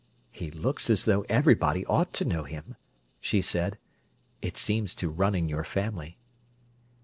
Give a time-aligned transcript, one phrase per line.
[0.31, 2.75] "He looks as though everybody ought to know him,"
[3.19, 3.77] she said.
[4.41, 6.17] "It seems to run in your family."